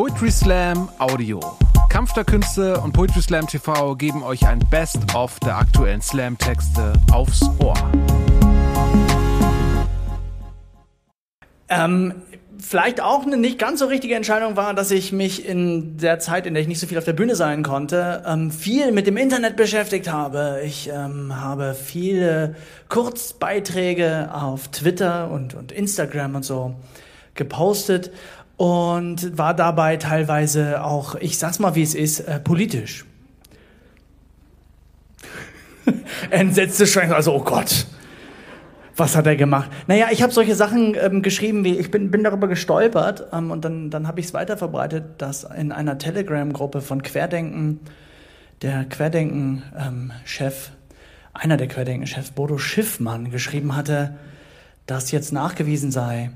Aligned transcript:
Poetry 0.00 0.30
Slam 0.30 0.88
Audio. 0.98 1.40
Kampf 1.90 2.14
der 2.14 2.24
Künste 2.24 2.80
und 2.80 2.92
Poetry 2.92 3.20
Slam 3.20 3.46
TV 3.46 3.96
geben 3.96 4.22
euch 4.22 4.46
ein 4.46 4.58
Best-of 4.70 5.38
der 5.40 5.58
aktuellen 5.58 6.00
Slam-Texte 6.00 6.94
aufs 7.12 7.42
Ohr. 7.58 7.74
Ähm, 11.68 12.14
vielleicht 12.58 13.02
auch 13.02 13.26
eine 13.26 13.36
nicht 13.36 13.58
ganz 13.58 13.80
so 13.80 13.86
richtige 13.88 14.14
Entscheidung 14.14 14.56
war, 14.56 14.72
dass 14.72 14.90
ich 14.90 15.12
mich 15.12 15.44
in 15.44 15.98
der 15.98 16.18
Zeit, 16.18 16.46
in 16.46 16.54
der 16.54 16.62
ich 16.62 16.68
nicht 16.68 16.80
so 16.80 16.86
viel 16.86 16.96
auf 16.96 17.04
der 17.04 17.12
Bühne 17.12 17.36
sein 17.36 17.62
konnte, 17.62 18.22
ähm, 18.26 18.50
viel 18.50 18.92
mit 18.92 19.06
dem 19.06 19.18
Internet 19.18 19.56
beschäftigt 19.56 20.10
habe. 20.10 20.62
Ich 20.64 20.88
ähm, 20.88 21.38
habe 21.38 21.74
viele 21.74 22.56
Kurzbeiträge 22.88 24.30
auf 24.32 24.68
Twitter 24.68 25.30
und, 25.30 25.52
und 25.52 25.72
Instagram 25.72 26.36
und 26.36 26.44
so 26.46 26.74
gepostet 27.34 28.10
und 28.60 29.38
war 29.38 29.54
dabei 29.54 29.96
teilweise 29.96 30.84
auch, 30.84 31.14
ich 31.14 31.38
sag's 31.38 31.60
mal 31.60 31.74
wie 31.76 31.82
es 31.82 31.94
ist, 31.94 32.20
äh, 32.20 32.38
politisch. 32.38 33.06
Entsetzte 36.30 36.86
Schwein, 36.86 37.10
also 37.10 37.32
oh 37.34 37.40
Gott 37.40 37.86
was 38.96 39.16
hat 39.16 39.26
er 39.26 39.34
gemacht? 39.34 39.70
Naja, 39.86 40.08
ich 40.12 40.22
habe 40.22 40.30
solche 40.30 40.54
Sachen 40.54 40.94
ähm, 40.94 41.22
geschrieben, 41.22 41.64
wie 41.64 41.78
ich 41.78 41.90
bin, 41.90 42.10
bin 42.10 42.22
darüber 42.22 42.48
gestolpert 42.48 43.28
ähm, 43.32 43.50
und 43.50 43.64
dann, 43.64 43.88
dann 43.88 44.06
habe 44.06 44.20
ich 44.20 44.26
es 44.26 44.34
weiter 44.34 44.58
verbreitet, 44.58 45.22
dass 45.22 45.44
in 45.44 45.72
einer 45.72 45.96
Telegram-Gruppe 45.96 46.82
von 46.82 47.02
Querdenken 47.02 47.80
der 48.60 48.84
Querdenken-Chef, 48.84 50.68
ähm, 50.68 50.98
einer 51.32 51.56
der 51.56 51.68
Querdenken-Chefs, 51.68 52.32
Bodo 52.32 52.58
Schiffmann, 52.58 53.30
geschrieben 53.30 53.74
hatte, 53.74 54.18
dass 54.84 55.12
jetzt 55.12 55.32
nachgewiesen 55.32 55.90
sei, 55.90 56.32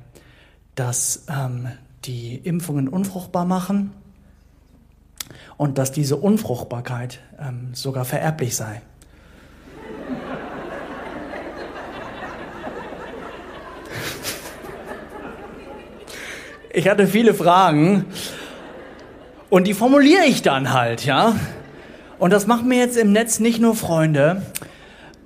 dass 0.75 1.27
ähm, 1.29 1.69
die 2.05 2.37
Impfungen 2.37 2.89
unfruchtbar 2.89 3.45
machen 3.45 3.93
und 5.57 5.79
dass 5.79 5.93
diese 5.93 6.17
Unfruchtbarkeit 6.17 7.21
ähm, 7.39 7.71
sogar 7.73 8.05
vererblich 8.05 8.57
sei. 8.57 8.83
Ich 16.77 16.89
hatte 16.89 17.07
viele 17.07 17.35
Fragen 17.35 18.07
und 19.49 19.69
die 19.69 19.75
formuliere 19.75 20.25
ich 20.25 20.43
dann 20.43 20.73
halt, 20.73 21.05
ja. 21.05 21.37
Und 22.19 22.33
das 22.33 22.49
macht 22.49 22.65
mir 22.65 22.79
jetzt 22.79 22.97
im 22.97 23.13
Netz 23.13 23.39
nicht 23.39 23.61
nur 23.61 23.77
Freunde. 23.77 24.43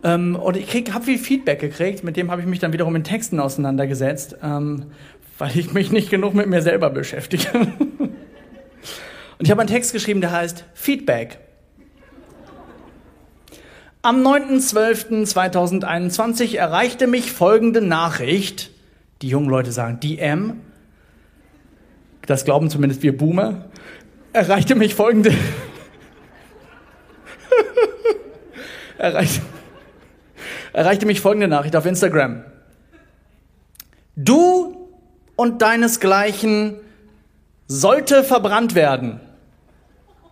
Ähm, 0.05 0.37
und 0.37 0.57
ich 0.57 0.93
habe 0.93 1.05
viel 1.05 1.19
Feedback 1.19 1.59
gekriegt, 1.59 2.05
mit 2.05 2.17
dem 2.19 2.31
habe 2.31 2.43
ich 2.43 2.47
mich 2.47 2.59
dann 2.59 2.73
wiederum 2.73 2.95
in 2.97 3.05
Texten 3.05 3.41
auseinandergesetzt, 3.41 4.37
ähm, 4.43 4.87
weil 5.39 5.57
ich 5.57 5.73
mich 5.73 5.91
nicht 5.91 6.11
genug 6.11 6.35
mit 6.35 6.49
mir 6.49 6.61
selber 6.63 6.91
beschäftige. 6.91 7.49
und 7.55 8.13
ich 9.41 9.51
habe 9.51 9.61
einen 9.61 9.71
Text 9.71 9.93
geschrieben, 9.93 10.21
der 10.21 10.33
heißt 10.33 10.65
Feedback. 10.75 11.39
Am 14.03 14.25
9.12.2021 14.25 16.57
erreichte 16.57 17.07
mich 17.07 17.33
folgende 17.33 17.81
Nachricht. 17.81 18.71
Die 19.23 19.29
jungen 19.29 19.49
Leute 19.49 19.73
sagen 19.73 20.01
DM 20.01 20.61
das 22.29 22.45
glauben 22.45 22.69
zumindest 22.69 23.03
wir 23.03 23.17
Boomer, 23.17 23.65
erreichte 24.35 24.75
mich 24.75 24.95
folgende. 24.95 25.31
erreichte, 28.99 29.41
erreichte 30.75 31.07
mich 31.07 31.23
folgende 31.23 31.49
Nachricht 31.49 31.75
auf 31.75 31.87
Instagram. 31.87 32.45
Du 34.15 34.78
und 35.39 35.63
deinesgleichen 35.63 36.81
sollte 37.69 38.25
verbrannt 38.25 38.75
werden. 38.75 39.21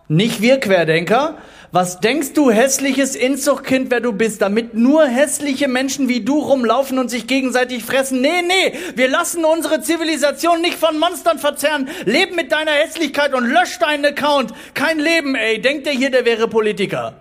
Nicht 0.09 0.41
wir 0.41 0.59
Querdenker, 0.59 1.37
was 1.71 2.01
denkst 2.01 2.33
du, 2.33 2.51
hässliches 2.51 3.15
Inzuchtkind, 3.15 3.89
wer 3.89 4.01
du 4.01 4.11
bist, 4.11 4.41
damit 4.41 4.73
nur 4.73 5.05
hässliche 5.05 5.69
Menschen 5.69 6.09
wie 6.09 6.25
du 6.25 6.39
rumlaufen 6.39 6.99
und 6.99 7.09
sich 7.09 7.25
gegenseitig 7.25 7.85
fressen? 7.85 8.19
Nee, 8.19 8.41
nee, 8.41 8.77
wir 8.95 9.07
lassen 9.07 9.45
unsere 9.45 9.81
Zivilisation 9.81 10.59
nicht 10.59 10.77
von 10.77 10.99
Monstern 10.99 11.39
verzerren. 11.39 11.87
Leb 12.03 12.35
mit 12.35 12.51
deiner 12.51 12.71
Hässlichkeit 12.71 13.33
und 13.33 13.45
lösch 13.45 13.79
deinen 13.79 14.05
Account. 14.05 14.53
Kein 14.73 14.99
Leben, 14.99 15.35
ey. 15.35 15.61
Denkt 15.61 15.85
der 15.85 15.93
hier, 15.93 16.11
der 16.11 16.25
wäre 16.25 16.49
Politiker. 16.49 17.13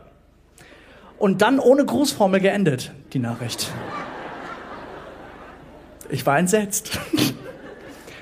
Und 1.19 1.41
dann 1.41 1.61
ohne 1.61 1.85
Grußformel 1.85 2.41
geendet, 2.41 2.91
die 3.13 3.21
Nachricht. 3.21 3.69
Ich 6.11 6.27
war 6.27 6.37
entsetzt. 6.37 6.99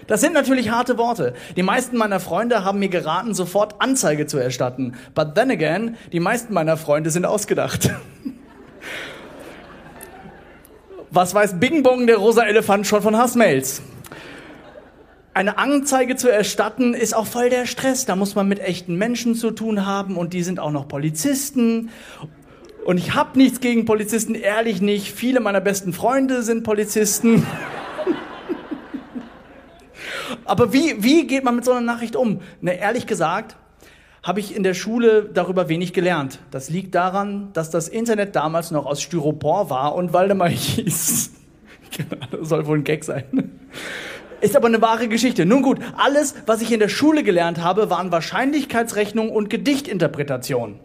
Das 0.07 0.21
sind 0.21 0.33
natürlich 0.33 0.71
harte 0.71 0.99
Worte. 0.99 1.35
Die 1.57 1.63
meisten 1.63 1.97
meiner 1.97 2.21
Freunde 2.21 2.65
haben 2.65 2.79
mir 2.79 2.89
geraten, 2.89 3.35
sofort 3.35 3.81
Anzeige 3.81 4.27
zu 4.27 4.39
erstatten. 4.39 4.95
But 5.15 5.35
then 5.35 5.51
again, 5.51 5.97
die 6.13 6.21
meisten 6.21 6.53
meiner 6.53 6.77
Freunde 6.77 7.11
sind 7.11 7.25
ausgedacht. 7.25 7.91
Was 11.11 11.35
weiß 11.35 11.61
Bing 11.61 11.83
Bong, 11.83 12.07
der 12.07 12.17
rosa 12.17 12.43
Elefant, 12.43 12.87
schon 12.87 13.01
von 13.01 13.17
Hassmails? 13.17 13.83
Eine 15.33 15.59
Anzeige 15.59 16.17
zu 16.17 16.31
erstatten 16.31 16.95
ist 16.95 17.15
auch 17.15 17.27
voll 17.27 17.51
der 17.51 17.67
Stress. 17.67 18.05
Da 18.05 18.15
muss 18.17 18.35
man 18.35 18.47
mit 18.47 18.61
echten 18.61 18.97
Menschen 18.97 19.35
zu 19.35 19.51
tun 19.51 19.87
haben 19.87 20.17
und 20.17 20.33
die 20.33 20.43
sind 20.43 20.61
auch 20.61 20.71
noch 20.71 20.87
Polizisten. 20.87 21.91
Und 22.85 22.99
ich 22.99 23.15
habe 23.15 23.39
nichts 23.39 23.61
gegen 23.61 23.85
Polizisten, 23.85 24.35
ehrlich 24.35 24.81
nicht. 24.81 25.13
Viele 25.13 25.41
meiner 25.41 25.61
besten 25.61 25.93
Freunde 25.93 26.43
sind 26.43 26.63
Polizisten. 26.63 27.47
Aber 30.45 30.73
wie, 30.73 31.03
wie 31.03 31.27
geht 31.27 31.45
man 31.45 31.57
mit 31.57 31.65
so 31.65 31.73
einer 31.73 31.81
Nachricht 31.81 32.17
um? 32.17 32.41
Ne, 32.61 32.79
ehrlich 32.79 33.07
gesagt, 33.07 33.57
habe 34.23 34.41
ich 34.41 34.57
in 34.57 34.63
der 34.63 34.75
Schule 34.75 35.31
darüber 35.33 35.69
wenig 35.69 35.93
gelernt. 35.93 36.39
Das 36.51 36.71
liegt 36.71 36.95
daran, 36.95 37.51
dass 37.53 37.71
das 37.71 37.89
Internet 37.89 38.35
damals 38.35 38.71
noch 38.71 38.87
aus 38.87 39.03
Styropor 39.03 39.71
war 39.71 39.95
und 39.95 40.13
Waldemar 40.13 40.49
hieß. 40.51 41.33
das 42.31 42.49
soll 42.49 42.67
wohl 42.67 42.79
ein 42.79 42.85
Gag 42.85 43.05
sein. 43.05 43.25
Ist 44.41 44.57
aber 44.57 44.67
eine 44.67 44.83
wahre 44.83 45.09
Geschichte. 45.09 45.47
Nun 45.47 45.63
gut, 45.63 45.79
alles, 45.97 46.35
was 46.47 46.63
ich 46.63 46.73
in 46.73 46.81
der 46.81 46.89
Schule 46.89 47.23
gelernt 47.23 47.63
habe, 47.63 47.91
waren 47.91 48.13
Wahrscheinlichkeitsrechnung 48.13 49.31
und 49.31 49.49
Gedichtinterpretation. 49.49 50.81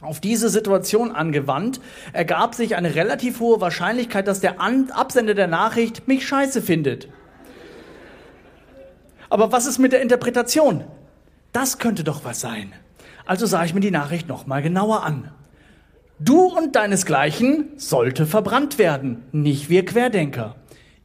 Auf 0.00 0.20
diese 0.20 0.48
Situation 0.48 1.10
angewandt, 1.10 1.80
ergab 2.12 2.54
sich 2.54 2.76
eine 2.76 2.94
relativ 2.94 3.40
hohe 3.40 3.60
Wahrscheinlichkeit, 3.60 4.28
dass 4.28 4.40
der 4.40 4.60
Absender 4.60 5.34
der 5.34 5.48
Nachricht 5.48 6.06
mich 6.06 6.26
scheiße 6.26 6.62
findet. 6.62 7.08
Aber 9.30 9.52
was 9.52 9.66
ist 9.66 9.78
mit 9.78 9.92
der 9.92 10.02
Interpretation? 10.02 10.84
Das 11.52 11.78
könnte 11.78 12.04
doch 12.04 12.24
was 12.24 12.40
sein. 12.40 12.72
Also 13.26 13.46
sah 13.46 13.64
ich 13.64 13.74
mir 13.74 13.80
die 13.80 13.90
Nachricht 13.90 14.28
nochmal 14.28 14.62
genauer 14.62 15.02
an. 15.02 15.30
Du 16.18 16.46
und 16.46 16.74
deinesgleichen 16.74 17.68
sollte 17.76 18.26
verbrannt 18.26 18.78
werden, 18.78 19.22
nicht 19.32 19.68
wir 19.68 19.84
Querdenker. 19.84 20.56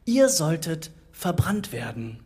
Ihr 0.06 0.28
solltet 0.28 0.90
verbrannt 1.12 1.72
werden. 1.72 2.20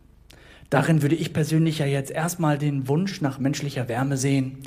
Darin 0.69 1.01
würde 1.01 1.15
ich 1.15 1.33
persönlich 1.33 1.79
ja 1.79 1.85
jetzt 1.85 2.11
erstmal 2.11 2.57
den 2.57 2.87
Wunsch 2.87 3.21
nach 3.21 3.39
menschlicher 3.39 3.87
Wärme 3.87 4.17
sehen. 4.17 4.59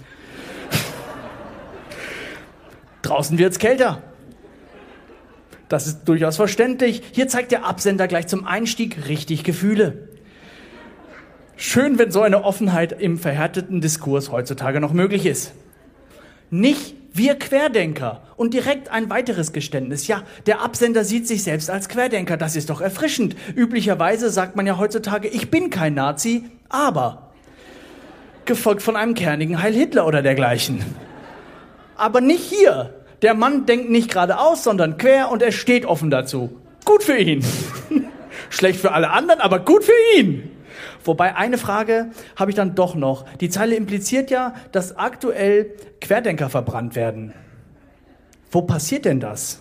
Draußen 3.03 3.39
wird's 3.39 3.59
kälter. 3.59 4.03
Das 5.69 5.87
ist 5.87 6.05
durchaus 6.05 6.37
verständlich. 6.37 7.03
Hier 7.13 7.29
zeigt 7.29 7.51
der 7.51 7.65
Absender 7.65 8.07
gleich 8.07 8.27
zum 8.27 8.47
Einstieg 8.47 9.09
richtig 9.09 9.45
Gefühle. 9.45 10.12
Schön, 11.57 11.99
wenn 11.99 12.11
so 12.11 12.23
eine 12.23 12.45
Offenheit 12.45 13.01
im 13.01 13.19
verhärteten 13.19 13.81
Diskurs 13.81 14.31
heutzutage 14.31 14.81
noch 14.81 14.93
möglich 14.93 15.27
ist. 15.27 15.53
Nicht 16.51 16.95
wir 17.15 17.39
Querdenker. 17.39 18.23
Und 18.37 18.55
direkt 18.55 18.91
ein 18.91 19.11
weiteres 19.11 19.53
Geständnis. 19.53 20.07
Ja, 20.07 20.23
der 20.47 20.63
Absender 20.63 21.05
sieht 21.05 21.29
sich 21.29 21.45
selbst 21.45 21.71
als 21.71 21.89
Querdenker. 21.89 22.37
Das 22.37 22.57
ist 22.57 22.71
doch 22.71 22.81
erfrischend. 22.81 23.37
Üblicherweise 23.55 24.31
sagt 24.31 24.57
man 24.57 24.67
ja 24.67 24.79
heutzutage, 24.79 25.29
ich 25.29 25.51
bin 25.51 25.71
kein 25.71 25.95
Nazi, 25.95 26.45
aber. 26.69 27.31
Gefolgt 28.45 28.83
von 28.83 28.97
einem 28.97 29.15
kernigen 29.15 29.63
Heil 29.63 29.75
Hitler 29.75 30.07
oder 30.07 30.23
dergleichen. 30.23 30.85
Aber 31.97 32.21
nicht 32.21 32.43
hier. 32.43 32.95
Der 33.21 33.35
Mann 33.35 33.67
denkt 33.67 33.91
nicht 33.91 34.11
geradeaus, 34.11 34.65
sondern 34.65 34.99
quer 34.99 35.31
und 35.31 35.43
er 35.43 35.53
steht 35.53 35.87
offen 35.87 36.11
dazu. 36.11 36.59
Gut 36.85 37.05
für 37.05 37.17
ihn. 37.17 37.45
Schlecht 38.51 38.81
für 38.81 38.93
alle 38.93 39.11
anderen, 39.11 39.41
aber 39.41 39.61
gut 39.61 39.85
für 39.85 40.19
ihn. 40.19 40.51
Wobei 41.05 41.37
eine 41.37 41.59
Frage 41.59 42.11
habe 42.37 42.51
ich 42.51 42.55
dann 42.55 42.75
doch 42.75 42.95
noch. 42.95 43.25
Die 43.39 43.49
Zeile 43.49 43.75
impliziert 43.77 44.31
ja, 44.31 44.55
dass 44.73 44.97
aktuell 44.97 45.75
Querdenker 46.01 46.51
verbrannt 46.51 46.95
werden. 46.95 47.33
Wo 48.51 48.63
passiert 48.63 49.05
denn 49.05 49.21
das? 49.21 49.61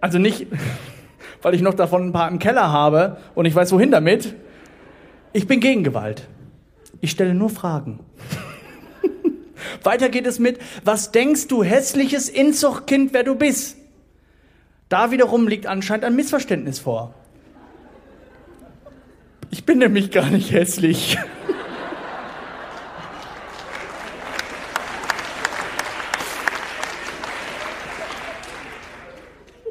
Also 0.00 0.18
nicht, 0.18 0.46
weil 1.42 1.54
ich 1.54 1.62
noch 1.62 1.74
davon 1.74 2.08
ein 2.08 2.12
paar 2.12 2.28
im 2.28 2.38
Keller 2.38 2.72
habe 2.72 3.18
und 3.34 3.46
ich 3.46 3.54
weiß 3.54 3.72
wohin 3.72 3.90
damit. 3.90 4.34
Ich 5.32 5.46
bin 5.46 5.60
gegen 5.60 5.84
Gewalt. 5.84 6.28
Ich 7.00 7.10
stelle 7.10 7.34
nur 7.34 7.50
Fragen. 7.50 8.00
Weiter 9.82 10.08
geht 10.08 10.26
es 10.26 10.38
mit, 10.38 10.58
was 10.84 11.12
denkst 11.12 11.48
du, 11.48 11.62
hässliches 11.62 12.28
Inzuchtkind, 12.28 13.12
wer 13.12 13.24
du 13.24 13.34
bist? 13.34 13.76
Da 14.88 15.10
wiederum 15.10 15.48
liegt 15.48 15.66
anscheinend 15.66 16.04
ein 16.04 16.14
Missverständnis 16.14 16.78
vor. 16.78 17.14
Ich 19.52 19.66
bin 19.66 19.78
nämlich 19.78 20.10
gar 20.10 20.30
nicht 20.30 20.50
hässlich. 20.50 21.18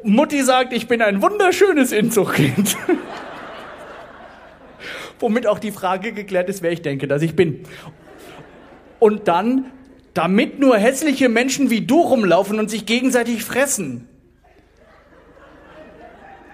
Mutti 0.04 0.42
sagt, 0.42 0.72
ich 0.72 0.86
bin 0.86 1.02
ein 1.02 1.20
wunderschönes 1.20 1.90
Inzuchtkind. 1.90 2.76
Womit 5.18 5.48
auch 5.48 5.58
die 5.58 5.72
Frage 5.72 6.12
geklärt 6.12 6.48
ist, 6.48 6.62
wer 6.62 6.70
ich 6.70 6.82
denke, 6.82 7.08
dass 7.08 7.22
ich 7.22 7.34
bin. 7.34 7.64
Und 9.00 9.26
dann, 9.26 9.72
damit 10.14 10.60
nur 10.60 10.78
hässliche 10.78 11.28
Menschen 11.28 11.70
wie 11.70 11.80
du 11.80 12.00
rumlaufen 12.02 12.60
und 12.60 12.70
sich 12.70 12.86
gegenseitig 12.86 13.42
fressen. 13.42 14.08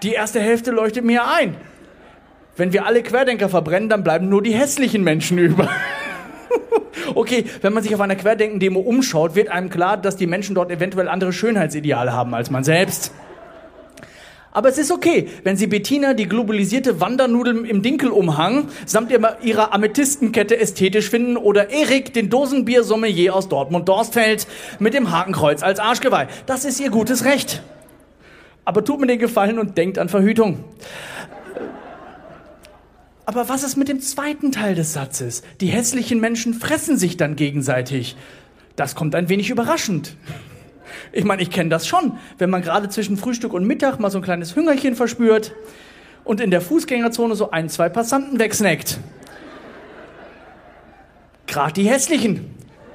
Die 0.01 0.13
erste 0.13 0.39
Hälfte 0.39 0.71
leuchtet 0.71 1.05
mir 1.05 1.27
ein. 1.27 1.68
Wenn 2.59 2.73
wir 2.73 2.85
alle 2.85 3.01
Querdenker 3.03 3.47
verbrennen, 3.47 3.87
dann 3.87 4.03
bleiben 4.03 4.27
nur 4.27 4.43
die 4.43 4.53
hässlichen 4.53 5.01
Menschen 5.01 5.37
über. 5.37 5.69
okay, 7.15 7.45
wenn 7.61 7.71
man 7.71 7.83
sich 7.83 7.95
auf 7.95 8.01
einer 8.01 8.17
Querdenken-Demo 8.17 8.81
umschaut, 8.81 9.33
wird 9.33 9.47
einem 9.47 9.69
klar, 9.69 9.95
dass 9.95 10.17
die 10.17 10.27
Menschen 10.27 10.55
dort 10.55 10.69
eventuell 10.69 11.07
andere 11.07 11.31
Schönheitsideale 11.31 12.11
haben 12.11 12.35
als 12.35 12.51
man 12.51 12.65
selbst. 12.65 13.13
Aber 14.51 14.67
es 14.67 14.77
ist 14.77 14.91
okay, 14.91 15.29
wenn 15.43 15.55
Sie 15.55 15.67
Bettina 15.67 16.13
die 16.13 16.27
globalisierte 16.27 16.99
Wandernudel 16.99 17.65
im 17.65 17.81
Dinkelumhang 17.81 18.67
samt 18.85 19.13
ihrer 19.41 19.73
Amethystenkette 19.73 20.59
ästhetisch 20.59 21.09
finden 21.09 21.37
oder 21.37 21.69
Erik 21.69 22.13
den 22.13 22.29
Dosenbier-Sommelier 22.29 23.33
aus 23.33 23.47
Dortmund-Dorstfeld 23.47 24.47
mit 24.79 24.93
dem 24.93 25.11
Hakenkreuz 25.11 25.63
als 25.63 25.79
Arschgeweih. 25.79 26.27
Das 26.45 26.65
ist 26.65 26.81
Ihr 26.81 26.89
gutes 26.89 27.23
Recht. 27.23 27.63
Aber 28.65 28.83
tut 28.83 28.99
mir 28.99 29.07
den 29.07 29.17
Gefallen 29.17 29.59
und 29.59 29.77
denkt 29.77 29.97
an 29.97 30.09
Verhütung. 30.09 30.63
Aber 33.29 33.47
was 33.47 33.61
ist 33.61 33.75
mit 33.75 33.89
dem 33.89 34.01
zweiten 34.01 34.51
Teil 34.51 34.73
des 34.73 34.93
Satzes? 34.93 35.43
Die 35.61 35.67
hässlichen 35.67 36.19
Menschen 36.19 36.55
fressen 36.55 36.97
sich 36.97 37.15
dann 37.15 37.35
gegenseitig. 37.35 38.15
Das 38.75 38.95
kommt 38.95 39.13
ein 39.13 39.29
wenig 39.29 39.51
überraschend. 39.51 40.15
Ich 41.11 41.25
meine, 41.25 41.43
ich 41.43 41.51
kenne 41.51 41.69
das 41.69 41.85
schon, 41.85 42.17
wenn 42.39 42.49
man 42.49 42.63
gerade 42.63 42.89
zwischen 42.89 43.17
Frühstück 43.17 43.53
und 43.53 43.67
Mittag 43.67 43.99
mal 43.99 44.09
so 44.09 44.17
ein 44.17 44.23
kleines 44.23 44.55
Hüngerchen 44.55 44.95
verspürt 44.95 45.53
und 46.23 46.41
in 46.41 46.49
der 46.49 46.59
Fußgängerzone 46.59 47.35
so 47.35 47.51
ein, 47.51 47.69
zwei 47.69 47.87
Passanten 47.87 48.39
wegsnackt. 48.39 48.99
Gerade 51.45 51.73
die 51.73 51.87
hässlichen, 51.87 52.49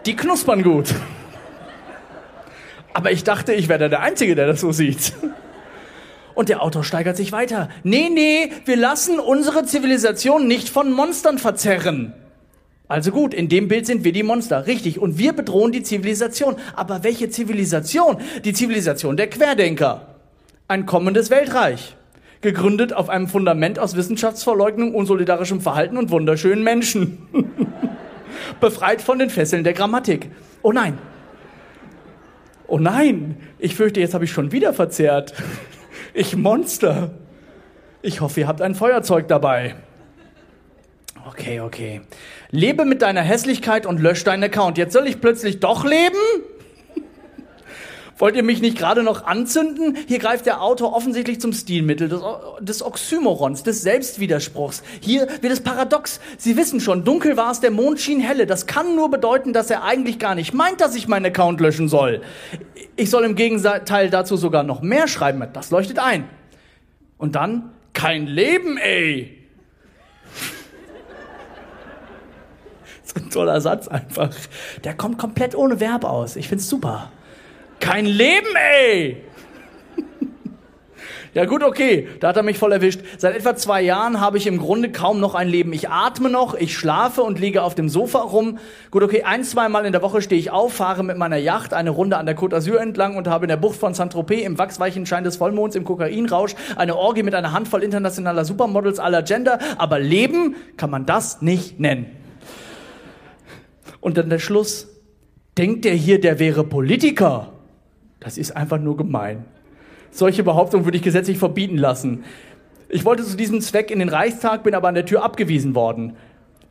die 0.04 0.16
knuspern 0.16 0.64
gut. 0.64 0.96
Aber 2.92 3.12
ich 3.12 3.22
dachte, 3.22 3.52
ich 3.52 3.68
wäre 3.68 3.88
der 3.88 4.00
Einzige, 4.00 4.34
der 4.34 4.48
das 4.48 4.60
so 4.62 4.72
sieht. 4.72 5.12
Und 6.34 6.48
der 6.48 6.62
Autor 6.62 6.84
steigert 6.84 7.16
sich 7.16 7.32
weiter. 7.32 7.68
Nee, 7.82 8.08
nee, 8.10 8.50
wir 8.64 8.76
lassen 8.76 9.20
unsere 9.20 9.64
Zivilisation 9.64 10.48
nicht 10.48 10.68
von 10.68 10.92
Monstern 10.92 11.38
verzerren. 11.38 12.12
Also 12.86 13.12
gut, 13.12 13.32
in 13.32 13.48
dem 13.48 13.68
Bild 13.68 13.86
sind 13.86 14.04
wir 14.04 14.12
die 14.12 14.22
Monster, 14.22 14.66
richtig. 14.66 14.98
Und 14.98 15.16
wir 15.16 15.32
bedrohen 15.32 15.72
die 15.72 15.82
Zivilisation. 15.82 16.56
Aber 16.74 17.02
welche 17.02 17.30
Zivilisation? 17.30 18.18
Die 18.44 18.52
Zivilisation 18.52 19.16
der 19.16 19.30
Querdenker. 19.30 20.16
Ein 20.68 20.86
kommendes 20.86 21.30
Weltreich. 21.30 21.96
Gegründet 22.40 22.92
auf 22.92 23.08
einem 23.08 23.26
Fundament 23.26 23.78
aus 23.78 23.96
Wissenschaftsverleugnung, 23.96 24.94
unsolidarischem 24.94 25.62
Verhalten 25.62 25.96
und 25.96 26.10
wunderschönen 26.10 26.62
Menschen. 26.62 27.18
Befreit 28.60 29.00
von 29.00 29.18
den 29.18 29.30
Fesseln 29.30 29.64
der 29.64 29.72
Grammatik. 29.72 30.30
Oh 30.62 30.72
nein. 30.72 30.98
Oh 32.66 32.78
nein. 32.78 33.36
Ich 33.58 33.74
fürchte, 33.76 34.00
jetzt 34.00 34.12
habe 34.12 34.24
ich 34.24 34.32
schon 34.32 34.52
wieder 34.52 34.74
verzerrt. 34.74 35.32
Ich 36.16 36.36
Monster. 36.36 37.10
Ich 38.00 38.20
hoffe, 38.20 38.40
ihr 38.40 38.46
habt 38.46 38.62
ein 38.62 38.76
Feuerzeug 38.76 39.26
dabei. 39.26 39.74
Okay, 41.26 41.58
okay. 41.60 42.02
Lebe 42.50 42.84
mit 42.84 43.02
deiner 43.02 43.22
Hässlichkeit 43.22 43.84
und 43.84 43.98
lösch 43.98 44.22
deinen 44.22 44.44
Account. 44.44 44.78
Jetzt 44.78 44.92
soll 44.92 45.08
ich 45.08 45.20
plötzlich 45.20 45.58
doch 45.58 45.84
leben? 45.84 46.16
Wollt 48.18 48.36
ihr 48.36 48.44
mich 48.44 48.60
nicht 48.60 48.78
gerade 48.78 49.02
noch 49.02 49.26
anzünden? 49.26 49.96
Hier 50.06 50.20
greift 50.20 50.46
der 50.46 50.62
Autor 50.62 50.94
offensichtlich 50.94 51.40
zum 51.40 51.52
Stilmittel 51.52 52.08
des, 52.08 52.20
des 52.60 52.82
Oxymorons, 52.82 53.64
des 53.64 53.82
Selbstwiderspruchs. 53.82 54.82
Hier 55.00 55.26
wird 55.40 55.52
es 55.52 55.60
paradox. 55.60 56.20
Sie 56.38 56.56
wissen 56.56 56.78
schon, 56.80 57.04
dunkel 57.04 57.36
war 57.36 57.50
es, 57.50 57.58
der 57.60 57.72
Mond 57.72 58.00
schien 58.00 58.20
helle. 58.20 58.46
Das 58.46 58.66
kann 58.66 58.94
nur 58.94 59.10
bedeuten, 59.10 59.52
dass 59.52 59.68
er 59.68 59.82
eigentlich 59.82 60.20
gar 60.20 60.36
nicht 60.36 60.54
meint, 60.54 60.80
dass 60.80 60.94
ich 60.94 61.08
meinen 61.08 61.26
Account 61.26 61.60
löschen 61.60 61.88
soll. 61.88 62.22
Ich 62.94 63.10
soll 63.10 63.24
im 63.24 63.34
Gegenteil 63.34 64.10
dazu 64.10 64.36
sogar 64.36 64.62
noch 64.62 64.80
mehr 64.80 65.08
schreiben. 65.08 65.44
Das 65.52 65.70
leuchtet 65.70 65.98
ein. 65.98 66.28
Und 67.18 67.34
dann, 67.34 67.72
kein 67.94 68.28
Leben, 68.28 68.76
ey! 68.76 69.40
ein 73.16 73.30
toller 73.30 73.60
Satz 73.60 73.88
einfach. 73.88 74.30
Der 74.84 74.94
kommt 74.94 75.18
komplett 75.18 75.54
ohne 75.56 75.80
Verb 75.80 76.04
aus. 76.04 76.36
Ich 76.36 76.48
find's 76.48 76.68
super. 76.68 77.10
Kein 77.80 78.06
Leben, 78.06 78.54
ey! 78.56 79.24
Ja 81.34 81.46
gut, 81.46 81.64
okay, 81.64 82.06
da 82.20 82.28
hat 82.28 82.36
er 82.36 82.44
mich 82.44 82.58
voll 82.58 82.70
erwischt. 82.70 83.00
Seit 83.18 83.34
etwa 83.34 83.56
zwei 83.56 83.82
Jahren 83.82 84.20
habe 84.20 84.38
ich 84.38 84.46
im 84.46 84.58
Grunde 84.58 84.92
kaum 84.92 85.18
noch 85.18 85.34
ein 85.34 85.48
Leben. 85.48 85.72
Ich 85.72 85.88
atme 85.88 86.30
noch, 86.30 86.54
ich 86.54 86.78
schlafe 86.78 87.22
und 87.22 87.40
liege 87.40 87.64
auf 87.64 87.74
dem 87.74 87.88
Sofa 87.88 88.20
rum. 88.20 88.58
Gut, 88.92 89.02
okay, 89.02 89.24
ein, 89.24 89.42
zwei 89.42 89.68
Mal 89.68 89.84
in 89.84 89.90
der 89.90 90.00
Woche 90.00 90.22
stehe 90.22 90.40
ich 90.40 90.52
auf, 90.52 90.74
fahre 90.74 91.02
mit 91.02 91.18
meiner 91.18 91.36
Yacht 91.36 91.74
eine 91.74 91.90
Runde 91.90 92.18
an 92.18 92.26
der 92.26 92.38
Côte 92.38 92.54
d'Azur 92.54 92.76
entlang 92.76 93.16
und 93.16 93.26
habe 93.26 93.46
in 93.46 93.48
der 93.48 93.56
Bucht 93.56 93.74
von 93.74 93.94
Saint-Tropez 93.94 94.44
im 94.44 94.58
wachsweichen 94.58 95.06
Schein 95.06 95.24
des 95.24 95.36
Vollmonds 95.36 95.74
im 95.74 95.82
Kokainrausch 95.82 96.54
eine 96.76 96.94
Orgie 96.94 97.24
mit 97.24 97.34
einer 97.34 97.50
Handvoll 97.50 97.82
internationaler 97.82 98.44
Supermodels 98.44 99.00
aller 99.00 99.22
Gender. 99.22 99.58
Aber 99.76 99.98
Leben 99.98 100.54
kann 100.76 100.90
man 100.90 101.04
das 101.04 101.42
nicht 101.42 101.80
nennen. 101.80 102.06
Und 104.00 104.18
dann 104.18 104.30
der 104.30 104.38
Schluss. 104.38 104.86
Denkt 105.58 105.84
der 105.84 105.94
hier, 105.94 106.20
der 106.20 106.38
wäre 106.38 106.62
Politiker? 106.62 107.53
Das 108.24 108.38
ist 108.38 108.56
einfach 108.56 108.80
nur 108.80 108.96
gemein. 108.96 109.44
Solche 110.10 110.42
Behauptungen 110.42 110.86
würde 110.86 110.96
ich 110.96 111.02
gesetzlich 111.02 111.38
verbieten 111.38 111.76
lassen. 111.76 112.24
Ich 112.88 113.04
wollte 113.04 113.22
zu 113.22 113.36
diesem 113.36 113.60
Zweck 113.60 113.90
in 113.90 113.98
den 113.98 114.08
Reichstag, 114.08 114.62
bin 114.62 114.74
aber 114.74 114.88
an 114.88 114.94
der 114.94 115.04
Tür 115.04 115.22
abgewiesen 115.22 115.74
worden. 115.74 116.16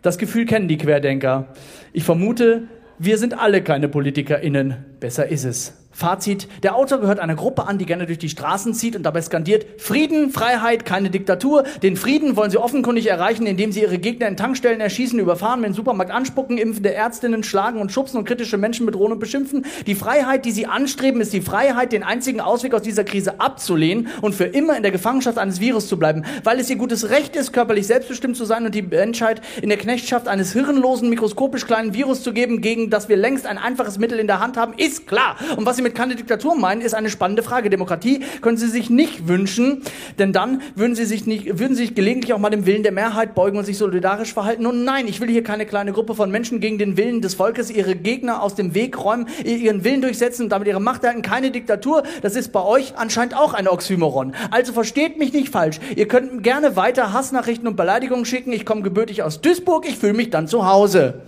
Das 0.02 0.18
Gefühl 0.18 0.46
kennen 0.46 0.68
die 0.68 0.78
Querdenker. 0.78 1.48
Ich 1.94 2.04
vermute, 2.04 2.64
wir 2.98 3.18
sind 3.18 3.38
alle 3.40 3.62
keine 3.62 3.88
PolitikerInnen. 3.88 4.78
Besser 5.00 5.28
ist 5.28 5.44
es. 5.44 5.83
Fazit, 5.94 6.48
der 6.64 6.76
Autor 6.76 7.00
gehört 7.00 7.20
einer 7.20 7.36
Gruppe 7.36 7.68
an, 7.68 7.78
die 7.78 7.86
gerne 7.86 8.08
durch 8.08 8.18
die 8.18 8.30
Straßen 8.30 8.74
zieht 8.74 8.96
und 8.96 9.04
dabei 9.04 9.22
skandiert, 9.22 9.66
Frieden, 9.78 10.32
Freiheit, 10.32 10.86
keine 10.86 11.10
Diktatur. 11.10 11.64
Den 11.84 11.96
Frieden 11.96 12.36
wollen 12.36 12.50
sie 12.52 12.58
offenkundig 12.58 13.08
erreichen, 13.08 13.46
indem 13.46 13.72
sie 13.72 13.82
ihre 13.82 14.00
Gegner 14.00 14.28
in 14.28 14.36
Tankstellen 14.36 14.82
erschießen, 14.82 15.20
überfahren, 15.20 15.62
dem 15.62 15.74
Supermarkt 15.74 16.12
anspucken, 16.12 16.58
impfende 16.58 16.94
Ärztinnen 16.94 17.44
schlagen 17.44 17.80
und 17.80 17.92
schubsen 17.92 18.18
und 18.18 18.26
kritische 18.26 18.58
Menschen 18.58 18.86
bedrohen 18.86 19.12
und 19.12 19.20
beschimpfen. 19.20 19.66
Die 19.86 19.96
Freiheit, 19.96 20.46
die 20.46 20.52
sie 20.52 20.66
anstreben, 20.66 21.22
ist 21.22 21.32
die 21.32 21.42
Freiheit, 21.42 21.92
den 21.92 22.04
einzigen 22.04 22.42
Ausweg 22.42 22.74
aus 22.74 22.82
dieser 22.82 23.04
Krise 23.04 23.40
abzulehnen 23.40 24.08
und 24.22 24.34
für 24.34 24.46
immer 24.46 24.76
in 24.76 24.84
der 24.84 24.92
Gefangenschaft 24.92 25.38
eines 25.38 25.60
Virus 25.60 25.88
zu 25.88 26.00
bleiben, 26.00 26.26
weil 26.44 26.60
es 26.60 26.70
ihr 26.70 26.78
gutes 26.78 27.10
Recht 27.12 27.36
ist, 27.36 27.54
körperlich 27.54 27.86
selbstbestimmt 27.86 28.36
zu 28.36 28.46
sein 28.46 28.66
und 28.66 28.74
die 28.74 28.82
Menschheit 28.82 29.42
in 29.62 29.70
der 29.70 29.78
Knechtschaft 29.78 30.28
eines 30.28 30.54
hirnlosen, 30.54 31.10
mikroskopisch 31.10 31.68
kleinen 31.68 31.94
Virus 31.94 32.24
zu 32.24 32.34
geben, 32.34 32.62
gegen 32.62 32.90
das 32.90 33.10
wir 33.10 33.18
längst 33.18 33.46
ein 33.46 33.58
einfaches 33.58 34.00
Mittel 34.00 34.20
in 34.20 34.28
der 34.28 34.40
Hand 34.40 34.58
haben, 34.58 34.74
ist 34.78 35.06
klar. 35.08 35.36
Und 35.56 35.66
was 35.66 35.76
sie 35.76 35.83
mit 35.84 35.96
keine 35.96 36.16
Diktatur 36.16 36.56
meinen, 36.56 36.82
ist 36.82 36.94
eine 36.94 37.10
spannende 37.10 37.44
Frage. 37.44 37.70
Demokratie 37.70 38.22
können 38.42 38.58
Sie 38.58 38.68
sich 38.68 38.90
nicht 38.90 39.28
wünschen, 39.28 39.82
denn 40.20 40.34
dann 40.34 40.62
würden 40.76 40.96
Sie 40.96 41.06
sich 41.06 41.28
nicht, 41.28 41.60
würden 41.60 41.76
Sie 41.76 41.84
sich 41.84 41.96
gelegentlich 41.96 42.34
auch 42.34 42.40
mal 42.40 42.50
dem 42.50 42.66
Willen 42.66 42.84
der 42.84 42.92
Mehrheit 42.92 43.36
beugen 43.36 43.58
und 43.58 43.66
sich 43.66 43.78
solidarisch 43.78 44.34
verhalten. 44.34 44.66
Und 44.66 44.84
nein, 44.84 45.08
ich 45.08 45.22
will 45.22 45.30
hier 45.30 45.44
keine 45.44 45.66
kleine 45.66 45.92
Gruppe 45.92 46.16
von 46.16 46.32
Menschen 46.32 46.60
gegen 46.60 46.78
den 46.78 46.98
Willen 46.98 47.22
des 47.22 47.36
Volkes 47.36 47.70
ihre 47.70 47.96
Gegner 47.96 48.42
aus 48.42 48.56
dem 48.56 48.74
Weg 48.74 49.04
räumen, 49.04 49.28
ihren 49.44 49.84
Willen 49.84 50.02
durchsetzen 50.02 50.44
und 50.44 50.50
damit 50.50 50.68
ihre 50.68 50.80
Macht 50.80 51.04
erhalten. 51.04 51.22
Keine 51.22 51.52
Diktatur. 51.52 52.04
Das 52.22 52.36
ist 52.36 52.52
bei 52.52 52.64
euch 52.64 52.94
anscheinend 52.98 53.36
auch 53.36 53.54
ein 53.54 53.68
Oxymoron. 53.68 54.34
Also 54.52 54.74
versteht 54.74 55.20
mich 55.20 55.34
nicht 55.34 55.50
falsch. 55.50 55.80
Ihr 55.96 56.08
könnt 56.08 56.44
gerne 56.44 56.76
weiter 56.76 57.14
Hassnachrichten 57.14 57.68
und 57.68 57.76
Beleidigungen 57.76 58.26
schicken. 58.26 58.52
Ich 58.54 58.66
komme 58.66 58.82
gebürtig 58.82 59.24
aus 59.24 59.42
Duisburg. 59.42 59.88
Ich 59.88 59.98
fühle 59.98 60.14
mich 60.14 60.30
dann 60.30 60.48
zu 60.48 60.66
Hause 60.66 61.22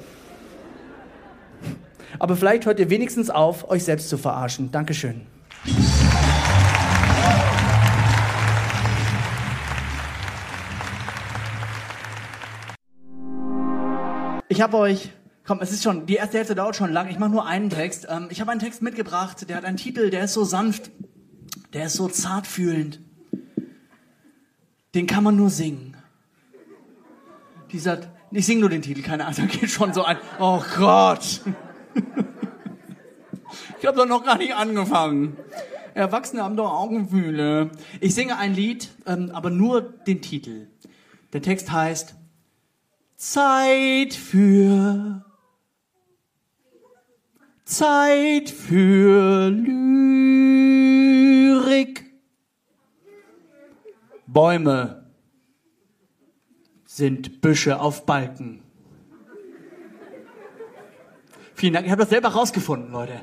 aber 2.19 2.36
vielleicht 2.36 2.65
hört 2.65 2.79
ihr 2.79 2.89
wenigstens 2.89 3.29
auf, 3.29 3.69
euch 3.69 3.84
selbst 3.84 4.10
zu 4.10 4.17
verarschen. 4.17 4.72
Dankeschön. 4.72 5.22
Ich 14.48 14.62
habe 14.62 14.77
euch, 14.77 15.10
komm, 15.45 15.60
es 15.60 15.72
ist 15.72 15.84
schon, 15.84 16.05
die 16.05 16.15
erste 16.15 16.38
Hälfte 16.38 16.55
dauert 16.55 16.75
schon 16.75 16.93
lang. 16.93 17.10
Ich 17.10 17.19
mache 17.19 17.31
nur 17.31 17.45
einen 17.45 17.69
Text. 17.69 18.07
Ähm, 18.10 18.27
ich 18.29 18.39
habe 18.39 18.51
einen 18.51 18.60
Text 18.60 18.81
mitgebracht, 18.81 19.50
der 19.50 19.57
hat 19.57 19.65
einen 19.65 19.77
Titel, 19.77 20.10
der 20.10 20.24
ist 20.25 20.34
so 20.34 20.43
sanft, 20.43 20.91
der 21.74 21.88
ist 21.88 21.93
so 21.93 22.07
zartfühlend. 22.07 23.01
Den 24.93 25.07
kann 25.07 25.24
man 25.24 25.36
nur 25.36 25.50
singen. 25.50 25.98
Dieser, 27.72 28.00
ich 28.31 28.45
singe 28.45 28.62
nur 28.62 28.69
den 28.69 28.81
Titel, 28.81 29.01
keine 29.01 29.25
Ahnung, 29.25 29.48
geht 29.48 29.69
schon 29.69 29.93
so 29.93 30.05
ein, 30.05 30.17
oh 30.39 30.62
Gott. 30.77 31.41
Ich 33.79 33.85
habe 33.85 33.97
doch 33.97 34.07
noch 34.07 34.23
gar 34.23 34.37
nicht 34.37 34.55
angefangen. 34.55 35.37
Erwachsene 35.93 36.43
haben 36.43 36.57
doch 36.57 36.71
Augenfühle. 36.71 37.71
Ich 38.01 38.15
singe 38.15 38.37
ein 38.37 38.53
Lied, 38.53 38.89
ähm, 39.05 39.31
aber 39.33 39.49
nur 39.49 39.81
den 39.81 40.21
Titel. 40.21 40.67
Der 41.33 41.41
Text 41.41 41.71
heißt 41.71 42.15
Zeit 43.15 44.13
für 44.13 45.23
Zeit 47.63 48.49
für 48.49 49.49
Lyrik. 49.49 49.95
Bäume 54.27 55.05
sind 56.85 57.41
Büsche 57.41 57.79
auf 57.79 58.05
Balken. 58.05 58.64
Vielen 61.65 61.74
Dank. 61.74 61.88
Ich 61.88 61.91
habe 61.91 62.03
das 62.03 62.12
selber 62.12 62.27
rausgefunden, 62.27 62.91
Leute. 62.91 63.13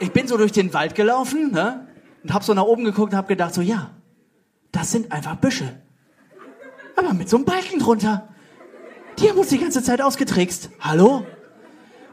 Ich 0.00 0.12
bin 0.12 0.28
so 0.28 0.36
durch 0.36 0.52
den 0.52 0.74
Wald 0.74 0.94
gelaufen 0.94 1.50
ne, 1.50 1.88
und 2.22 2.34
habe 2.34 2.44
so 2.44 2.52
nach 2.52 2.64
oben 2.64 2.84
geguckt 2.84 3.14
und 3.14 3.16
habe 3.16 3.28
gedacht, 3.28 3.54
so 3.54 3.62
ja, 3.62 3.92
das 4.70 4.90
sind 4.90 5.12
einfach 5.12 5.36
Büsche. 5.36 5.80
Aber 6.94 7.14
mit 7.14 7.30
so 7.30 7.38
einem 7.38 7.46
Balken 7.46 7.78
drunter. 7.78 8.28
Die 9.18 9.30
haben 9.30 9.38
uns 9.38 9.48
die 9.48 9.56
ganze 9.56 9.82
Zeit 9.82 10.02
ausgetrickst. 10.02 10.68
Hallo? 10.80 11.24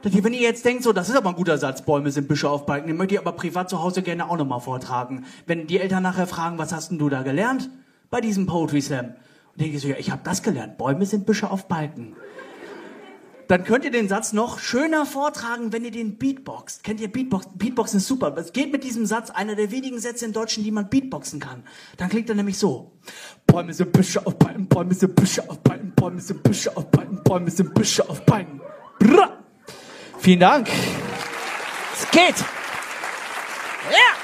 Wenn 0.03 0.31
ihr 0.31 0.39
jetzt 0.39 0.63
denkt, 0.63 0.83
so, 0.83 0.93
das 0.93 1.09
ist 1.09 1.17
aber 1.17 1.31
ein 1.31 1.35
guter 1.35 1.57
Satz, 1.57 1.81
Bäume 1.81 2.11
sind 2.11 2.29
Büsche 2.29 2.49
auf 2.49 2.65
Balken, 2.65 2.87
den 2.87 2.95
möchte 2.95 3.15
ich 3.15 3.19
aber 3.19 3.33
privat 3.33 3.69
zu 3.69 3.83
Hause 3.83 4.03
gerne 4.03 4.29
auch 4.29 4.37
nochmal 4.37 4.61
vortragen. 4.61 5.25
Wenn 5.45 5.67
die 5.67 5.81
Eltern 5.81 6.03
nachher 6.03 6.27
fragen, 6.27 6.57
was 6.57 6.71
hast 6.71 6.91
denn 6.91 6.97
du 6.97 7.09
da 7.09 7.23
gelernt? 7.23 7.69
Bei 8.09 8.21
diesem 8.21 8.45
Poetry 8.45 8.79
Slam. 8.79 9.07
Und 9.51 9.59
denke 9.59 9.75
ich 9.75 9.81
so, 9.81 9.89
ja, 9.89 9.97
ich 9.97 10.11
habe 10.11 10.21
das 10.23 10.43
gelernt. 10.43 10.77
Bäume 10.77 11.05
sind 11.05 11.25
Büsche 11.25 11.51
auf 11.51 11.67
Balken 11.67 12.15
dann 13.47 13.63
könnt 13.63 13.85
ihr 13.85 13.91
den 13.91 14.07
Satz 14.07 14.33
noch 14.33 14.59
schöner 14.59 15.05
vortragen, 15.05 15.71
wenn 15.71 15.85
ihr 15.85 15.91
den 15.91 16.17
Beatboxt. 16.17 16.83
Kennt 16.83 16.99
ihr 16.99 17.11
Beatbox? 17.11 17.47
Beatboxen 17.55 17.97
ist 17.97 18.07
super. 18.07 18.35
Es 18.37 18.53
geht 18.53 18.71
mit 18.71 18.83
diesem 18.83 19.05
Satz, 19.05 19.29
einer 19.29 19.55
der 19.55 19.71
wenigen 19.71 19.99
Sätze 19.99 20.25
in 20.25 20.33
Deutschen, 20.33 20.63
die 20.63 20.71
man 20.71 20.89
Beatboxen 20.89 21.39
kann. 21.39 21.63
Dann 21.97 22.09
klingt 22.09 22.29
er 22.29 22.35
nämlich 22.35 22.57
so. 22.57 22.91
Bäume 23.45 23.73
sind 23.73 23.91
Büsche 23.91 24.25
auf 24.25 24.37
Beinen, 24.37 24.67
Bäume 24.67 24.93
sind 24.93 25.15
Büsche 25.15 25.47
auf 25.49 25.59
Beinen, 25.59 25.93
Bäume 25.95 26.21
sind 26.21 26.41
Büsche 26.43 26.75
auf 26.75 26.89
Beinen, 26.89 27.23
Bäume 27.23 27.51
sind 27.51 27.73
Büsche 27.73 28.09
auf 28.09 28.25
Beinen. 28.25 28.61
Brrr. 28.99 29.43
Vielen 30.19 30.39
Dank. 30.39 30.69
Es 31.93 32.09
geht. 32.11 32.39
Ja. 33.91 34.15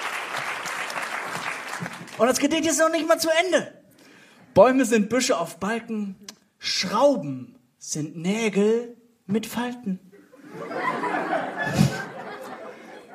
Und 2.18 2.28
das 2.28 2.40
Gedicht 2.40 2.66
ist 2.66 2.80
noch 2.80 2.92
nicht 2.92 3.08
mal 3.08 3.20
zu 3.20 3.30
Ende. 3.46 3.82
Bäume 4.54 4.86
sind 4.86 5.10
Büsche 5.10 5.38
auf 5.38 5.60
Balken, 5.60 6.16
Schrauben 6.60 7.56
sind 7.78 8.18
Nägel 8.18 8.98
mit 9.32 9.46
Falten. 9.46 10.00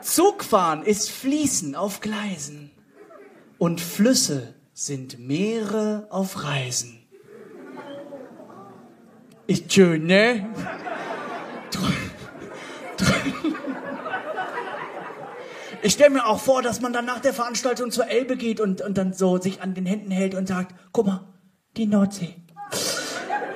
Zugfahren 0.00 0.82
ist 0.82 1.10
Fließen 1.10 1.74
auf 1.74 2.00
Gleisen 2.00 2.70
und 3.58 3.80
Flüsse 3.80 4.54
sind 4.72 5.18
Meere 5.18 6.06
auf 6.10 6.44
Reisen. 6.44 7.06
Ist 9.46 9.72
schön, 9.72 10.06
ne? 10.06 10.48
Ich 15.82 15.92
stelle 15.92 16.10
mir 16.10 16.26
auch 16.26 16.40
vor, 16.40 16.62
dass 16.62 16.80
man 16.80 16.92
dann 16.92 17.04
nach 17.04 17.20
der 17.20 17.32
Veranstaltung 17.32 17.92
zur 17.92 18.08
Elbe 18.08 18.36
geht 18.36 18.60
und, 18.60 18.80
und 18.80 18.98
dann 18.98 19.12
so 19.12 19.38
sich 19.38 19.62
an 19.62 19.74
den 19.74 19.86
Händen 19.86 20.10
hält 20.10 20.34
und 20.34 20.48
sagt, 20.48 20.74
guck 20.92 21.06
mal, 21.06 21.28
die 21.76 21.86
Nordsee. 21.86 22.34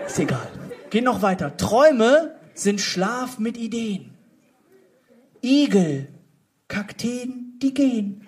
Ist 0.07 0.19
egal. 0.19 0.47
Geh 0.90 1.00
noch 1.00 1.23
weiter. 1.23 1.57
Träume 1.57 2.37
sind 2.54 2.80
Schlaf 2.80 3.38
mit 3.38 3.57
Ideen. 3.57 4.16
Igel, 5.42 6.09
Kakteen, 6.69 7.59
die 7.62 7.75
gehen. 7.75 8.26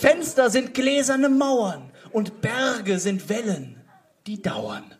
Fenster 0.00 0.50
sind 0.50 0.74
gläserne 0.74 1.28
Mauern 1.28 1.92
und 2.10 2.40
Berge 2.40 2.98
sind 2.98 3.28
Wellen, 3.28 3.80
die 4.26 4.40
dauern. 4.42 4.94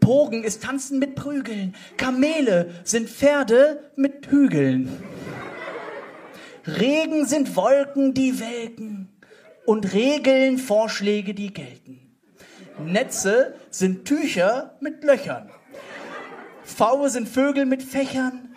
Pogen 0.00 0.42
ist 0.44 0.62
Tanzen 0.62 0.98
mit 0.98 1.14
Prügeln, 1.14 1.74
Kamele 1.96 2.70
sind 2.84 3.10
Pferde 3.10 3.90
mit 3.96 4.30
Hügeln. 4.30 4.90
Regen 6.66 7.26
sind 7.26 7.56
Wolken, 7.56 8.14
die 8.14 8.40
welken 8.40 9.08
und 9.66 9.92
Regeln 9.92 10.58
Vorschläge, 10.58 11.34
die 11.34 11.52
gelten. 11.52 12.07
Netze 12.78 13.54
sind 13.70 14.04
Tücher 14.04 14.76
mit 14.80 15.04
Löchern. 15.04 15.50
Pfaue 16.64 17.10
sind 17.10 17.28
Vögel 17.28 17.66
mit 17.66 17.82
Fächern. 17.82 18.54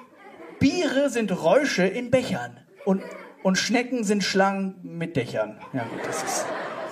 Biere 0.60 1.10
sind 1.10 1.32
Räusche 1.32 1.84
in 1.84 2.12
Bechern. 2.12 2.60
Und, 2.86 3.02
und 3.44 3.58
Schnecken 3.58 4.04
sind 4.04 4.24
Schlangen 4.24 4.76
mit 4.84 5.16
Dächern. 5.16 5.60
Ja, 5.74 5.86
das 6.06 6.24
ist, 6.24 6.46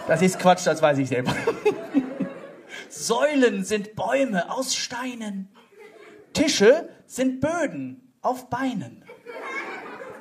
das 0.07 0.21
ist 0.21 0.39
Quatsch, 0.39 0.65
das 0.65 0.81
weiß 0.81 0.97
ich 0.97 1.09
selber. 1.09 1.35
Säulen 2.89 3.63
sind 3.63 3.95
Bäume 3.95 4.51
aus 4.51 4.75
Steinen. 4.75 5.49
Tische 6.33 6.89
sind 7.05 7.41
Böden 7.41 8.13
auf 8.21 8.49
Beinen. 8.49 9.03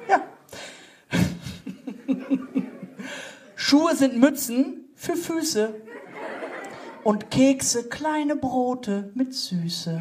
Ja. 0.09 0.23
Schuhe 3.57 3.97
sind 3.97 4.19
Mützen 4.19 4.91
für 4.95 5.17
Füße 5.17 5.75
und 7.05 7.31
Kekse, 7.31 7.89
kleine 7.89 8.37
Brote 8.37 9.11
mit 9.15 9.35
Süße. 9.35 10.01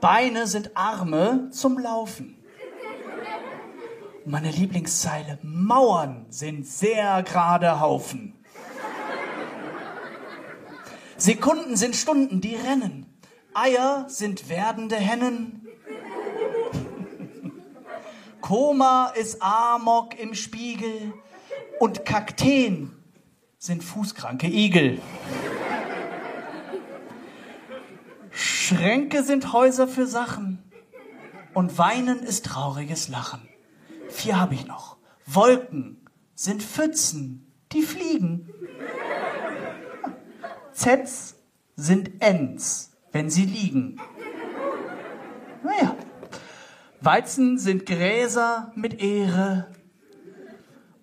Beine 0.00 0.46
sind 0.46 0.76
Arme 0.76 1.48
zum 1.50 1.78
Laufen. 1.78 2.36
Meine 4.26 4.50
Lieblingszeile, 4.50 5.38
Mauern 5.42 6.26
sind 6.30 6.66
sehr 6.66 7.22
gerade 7.22 7.80
Haufen. 7.80 8.34
Sekunden 11.16 11.76
sind 11.76 11.94
Stunden, 11.94 12.40
die 12.40 12.56
rennen. 12.56 13.06
Eier 13.54 14.06
sind 14.08 14.48
werdende 14.48 14.96
Hennen. 14.96 15.66
Koma 18.40 19.12
ist 19.14 19.40
Amok 19.40 20.18
im 20.18 20.34
Spiegel 20.34 21.14
und 21.78 22.04
Kakteen 22.04 23.03
sind 23.64 23.82
fußkranke 23.82 24.46
Igel. 24.46 25.00
Schränke 28.30 29.22
sind 29.22 29.54
Häuser 29.54 29.88
für 29.88 30.06
Sachen 30.06 30.62
und 31.54 31.78
Weinen 31.78 32.18
ist 32.18 32.44
trauriges 32.44 33.08
Lachen. 33.08 33.48
Vier 34.10 34.38
habe 34.38 34.52
ich 34.52 34.66
noch. 34.66 34.98
Wolken 35.24 35.96
sind 36.34 36.62
Pfützen, 36.62 37.50
die 37.72 37.80
fliegen. 37.80 38.50
Zs 40.74 41.36
sind 41.74 42.22
Ns, 42.22 42.92
wenn 43.12 43.30
sie 43.30 43.46
liegen. 43.46 43.98
Naja. 45.62 45.96
Weizen 47.00 47.56
sind 47.58 47.86
Gräser 47.86 48.72
mit 48.74 49.00
Ehre 49.00 49.72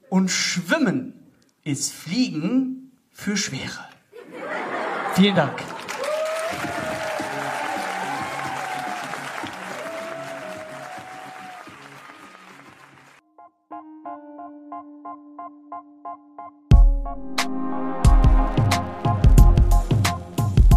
und 0.09 0.29
Schwimmen 0.29 1.20
ist 1.63 1.93
Fliegen 1.93 2.91
für 3.11 3.37
Schwere. 3.37 3.87
Vielen 5.15 5.35
Dank. 5.35 5.61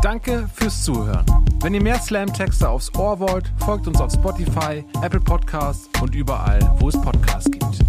Danke 0.02 0.48
fürs 0.54 0.84
Zuhören. 0.84 1.24
Wenn 1.62 1.72
ihr 1.72 1.82
mehr 1.82 1.98
Slam-Texte 1.98 2.68
aufs 2.68 2.94
Ohr 2.94 3.18
wollt, 3.20 3.50
folgt 3.64 3.86
uns 3.86 4.00
auf 4.00 4.12
Spotify, 4.12 4.84
Apple 5.02 5.20
Podcasts 5.20 5.88
und 6.02 6.14
überall, 6.14 6.60
wo 6.78 6.88
es 6.88 7.00
Podcasts 7.00 7.50
gibt. 7.50 7.83